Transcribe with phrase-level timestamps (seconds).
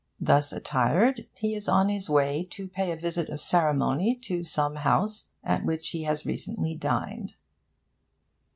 [0.19, 4.77] Thus attired, he is on his way to pay a visit of ceremony to some
[4.77, 7.35] house at which he has recently dined.